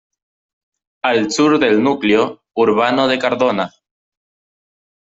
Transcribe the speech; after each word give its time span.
Al 1.09 1.29
sur 1.31 1.59
del 1.59 1.83
núcleo 1.83 2.41
urbano 2.55 3.07
de 3.07 3.19
Cardona. 3.19 3.69